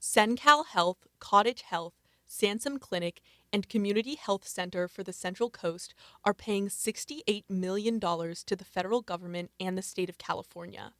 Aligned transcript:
CenCal 0.00 0.66
Health, 0.66 1.08
Cottage 1.18 1.62
Health, 1.62 1.94
Sansum 2.28 2.80
Clinic, 2.80 3.20
and 3.52 3.68
Community 3.68 4.14
Health 4.14 4.46
Center 4.46 4.86
for 4.86 5.02
the 5.02 5.12
Central 5.12 5.50
Coast 5.50 5.94
are 6.24 6.34
paying 6.34 6.68
$68 6.68 7.44
million 7.48 7.98
to 7.98 8.56
the 8.56 8.64
federal 8.64 9.00
government 9.00 9.50
and 9.58 9.76
the 9.76 9.82
state 9.82 10.08
of 10.08 10.18
California. 10.18 10.92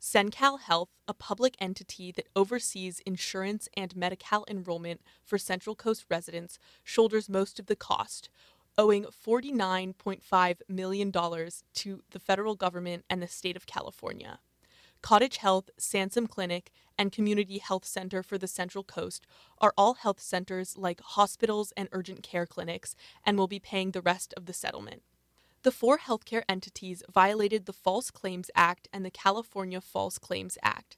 CenCal 0.00 0.60
Health, 0.60 0.90
a 1.08 1.14
public 1.14 1.56
entity 1.58 2.12
that 2.12 2.28
oversees 2.36 3.00
insurance 3.00 3.68
and 3.76 3.96
Medi-Cal 3.96 4.44
enrollment 4.48 5.00
for 5.24 5.38
Central 5.38 5.74
Coast 5.74 6.04
residents, 6.08 6.58
shoulders 6.84 7.28
most 7.28 7.58
of 7.58 7.66
the 7.66 7.74
cost, 7.74 8.28
owing 8.78 9.04
$49.5 9.04 10.60
million 10.68 11.10
to 11.10 12.02
the 12.10 12.20
federal 12.20 12.54
government 12.54 13.04
and 13.08 13.22
the 13.22 13.26
state 13.26 13.56
of 13.56 13.66
California. 13.66 14.38
Cottage 15.06 15.36
Health, 15.36 15.70
Sansum 15.78 16.28
Clinic, 16.28 16.72
and 16.98 17.12
Community 17.12 17.58
Health 17.58 17.84
Center 17.84 18.24
for 18.24 18.38
the 18.38 18.48
Central 18.48 18.82
Coast 18.82 19.24
are 19.60 19.72
all 19.78 19.94
health 19.94 20.20
centers 20.20 20.76
like 20.76 21.00
hospitals 21.00 21.72
and 21.76 21.88
urgent 21.92 22.24
care 22.24 22.44
clinics 22.44 22.96
and 23.24 23.38
will 23.38 23.46
be 23.46 23.60
paying 23.60 23.92
the 23.92 24.02
rest 24.02 24.34
of 24.36 24.46
the 24.46 24.52
settlement. 24.52 25.02
The 25.62 25.70
four 25.70 25.98
healthcare 25.98 26.42
entities 26.48 27.04
violated 27.08 27.66
the 27.66 27.72
False 27.72 28.10
Claims 28.10 28.50
Act 28.56 28.88
and 28.92 29.04
the 29.04 29.10
California 29.12 29.80
False 29.80 30.18
Claims 30.18 30.58
Act. 30.60 30.96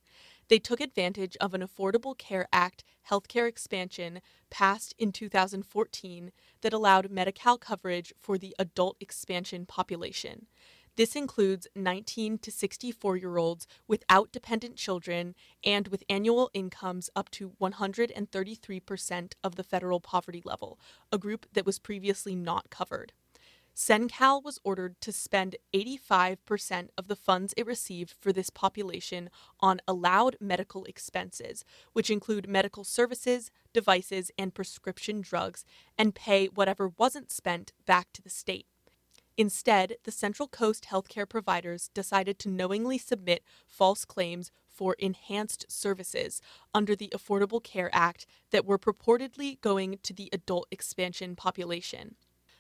They 0.49 0.59
took 0.59 0.81
advantage 0.81 1.37
of 1.39 1.53
an 1.53 1.61
Affordable 1.61 2.17
Care 2.17 2.49
Act 2.51 2.85
healthcare 3.11 3.47
expansion 3.47 4.23
passed 4.49 4.95
in 4.99 5.13
2014 5.13 6.33
that 6.63 6.73
allowed 6.73 7.11
Medi 7.11 7.33
Cal 7.33 7.59
coverage 7.59 8.15
for 8.19 8.39
the 8.39 8.57
adult 8.59 8.97
expansion 9.01 9.67
population. 9.67 10.47
This 10.99 11.15
includes 11.15 11.69
19 11.77 12.39
to 12.39 12.51
64 12.51 13.17
year 13.19 13.37
olds 13.37 13.69
without 13.87 14.33
dependent 14.33 14.75
children 14.75 15.37
and 15.63 15.87
with 15.87 16.03
annual 16.09 16.51
incomes 16.53 17.09
up 17.15 17.31
to 17.31 17.53
133% 17.61 19.33
of 19.45 19.55
the 19.55 19.63
federal 19.63 20.01
poverty 20.01 20.43
level, 20.45 20.81
a 21.13 21.17
group 21.17 21.47
that 21.53 21.65
was 21.65 21.79
previously 21.79 22.35
not 22.35 22.71
covered. 22.71 23.13
CenCal 23.77 24.43
was 24.43 24.59
ordered 24.65 25.01
to 25.03 25.13
spend 25.13 25.55
85% 25.73 26.89
of 26.99 27.07
the 27.07 27.15
funds 27.15 27.55
it 27.57 27.65
received 27.65 28.13
for 28.19 28.33
this 28.33 28.51
population 28.51 29.31
on 29.61 29.81
allowed 29.87 30.35
medical 30.41 30.83
expenses, 30.83 31.65
which 31.93 32.11
include 32.11 32.49
medical 32.49 32.83
services, 32.83 33.53
devices, 33.73 34.33
and 34.37 34.53
prescription 34.53 35.21
drugs, 35.21 35.65
and 35.97 36.17
pay 36.17 36.47
whatever 36.47 36.89
wasn't 36.99 37.31
spent 37.31 37.73
back 37.87 38.09
to 38.15 38.21
the 38.21 38.29
state. 38.29 38.67
Instead, 39.39 39.95
the 40.03 40.11
Central 40.11 40.49
Coast 40.49 40.89
healthcare 40.91 41.29
providers 41.29 41.91
decided 41.95 42.41
to 42.41 42.49
knowingly 42.49 42.99
submit 42.99 43.45
false 43.69 44.05
claims 44.05 44.51
for 44.67 44.97
enhanced 44.99 45.65
services 45.69 46.43
under 46.75 46.97
the 46.97 47.13
Affordable 47.15 47.63
Care 47.63 47.89
Act 47.93 48.27
that 48.51 48.67
were 48.67 48.81
purportedly 48.81 49.61
going 49.61 50.01
to 50.03 50.13
the 50.13 50.29
adult 50.33 50.67
expansion 50.73 51.37
population. 51.37 52.17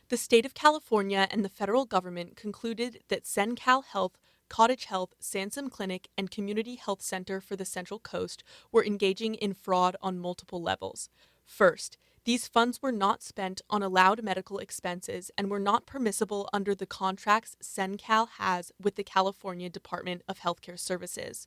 The 0.09 0.17
state 0.17 0.47
of 0.47 0.55
California 0.55 1.27
and 1.33 1.45
the 1.45 1.49
federal 1.49 1.85
government 1.85 2.37
concluded 2.37 3.03
that 3.09 3.25
CenCal 3.25 3.85
Health, 3.85 4.17
Cottage 4.49 4.85
Health, 4.85 5.15
Sansum 5.21 5.69
Clinic, 5.71 6.07
and 6.17 6.31
Community 6.31 6.77
Health 6.77 7.03
Center 7.03 7.41
for 7.41 7.57
the 7.57 7.65
Central 7.65 7.99
Coast 7.99 8.45
were 8.71 8.85
engaging 8.85 9.35
in 9.35 9.53
fraud 9.53 9.97
on 10.01 10.21
multiple 10.21 10.63
levels. 10.63 11.11
First, 11.45 11.99
these 12.29 12.47
funds 12.47 12.83
were 12.83 12.93
not 12.93 13.23
spent 13.23 13.63
on 13.71 13.83
allowed 13.83 14.23
medical 14.23 14.59
expenses 14.59 15.31
and 15.39 15.51
were 15.51 15.59
not 15.59 15.87
permissible 15.87 16.47
under 16.53 16.75
the 16.75 16.85
contracts 16.85 17.57
CenCal 17.63 18.29
has 18.37 18.71
with 18.79 18.97
the 18.97 19.03
California 19.03 19.71
Department 19.71 20.21
of 20.29 20.41
Healthcare 20.41 20.79
Services. 20.79 21.47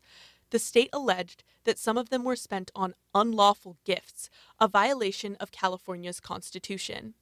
The 0.50 0.58
state 0.58 0.90
alleged 0.92 1.44
that 1.66 1.78
some 1.78 2.00
of 2.00 2.10
them 2.10 2.24
were 2.24 2.36
spent 2.36 2.72
on 2.74 2.96
unlawful 3.14 3.78
gifts, 3.86 4.28
a 4.60 4.68
violation 4.68 5.36
of 5.36 5.52
California's 5.52 6.20
Constitution. 6.20 7.14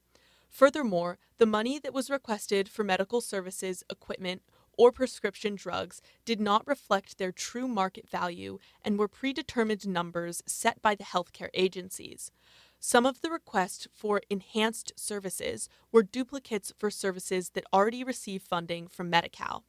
Furthermore, 0.47 1.17
the 1.37 1.45
money 1.45 1.79
that 1.79 1.93
was 1.93 2.09
requested 2.09 2.69
for 2.69 2.85
medical 2.85 3.19
services, 3.19 3.83
equipment, 3.89 4.41
or 4.77 4.93
prescription 4.93 5.55
drugs 5.55 6.01
did 6.23 6.39
not 6.39 6.65
reflect 6.65 7.17
their 7.17 7.33
true 7.33 7.67
market 7.67 8.07
value 8.07 8.57
and 8.85 8.97
were 8.97 9.09
predetermined 9.09 9.85
numbers 9.85 10.41
set 10.45 10.81
by 10.81 10.95
the 10.95 11.03
healthcare 11.03 11.49
agencies. 11.53 12.31
Some 12.79 13.05
of 13.05 13.21
the 13.21 13.29
requests 13.29 13.87
for 13.93 14.21
enhanced 14.29 14.93
services 14.95 15.67
were 15.91 16.01
duplicates 16.01 16.73
for 16.77 16.89
services 16.89 17.49
that 17.49 17.65
already 17.73 18.05
receive 18.05 18.41
funding 18.41 18.87
from 18.87 19.09
Medi 19.09 19.29
Cal. 19.29 19.65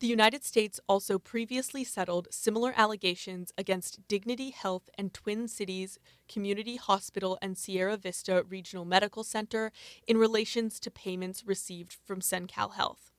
The 0.00 0.06
United 0.06 0.44
States 0.44 0.80
also 0.88 1.18
previously 1.18 1.84
settled 1.84 2.28
similar 2.30 2.74
allegations 2.76 3.52
against 3.56 4.06
Dignity 4.06 4.50
Health 4.50 4.90
and 4.98 5.14
Twin 5.14 5.48
Cities 5.48 5.98
Community 6.28 6.76
Hospital 6.76 7.38
and 7.40 7.56
Sierra 7.56 7.96
Vista 7.96 8.44
Regional 8.46 8.84
Medical 8.84 9.24
Center 9.24 9.72
in 10.06 10.18
relations 10.18 10.78
to 10.80 10.90
payments 10.90 11.46
received 11.46 11.96
from 12.04 12.20
CenCal 12.20 12.74
Health. 12.74 13.12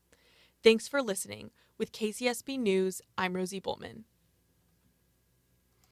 Thanks 0.62 0.88
for 0.88 1.02
listening. 1.02 1.52
With 1.78 1.92
KCSB 1.92 2.60
News, 2.60 3.02
I'm 3.18 3.36
Rosie 3.36 3.62
Bultman. 3.62 4.04